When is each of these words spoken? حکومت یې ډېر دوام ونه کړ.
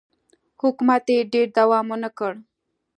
حکومت 0.61 1.05
یې 1.13 1.19
ډېر 1.33 1.47
دوام 1.57 1.85
ونه 1.91 2.09
کړ. 2.17 2.33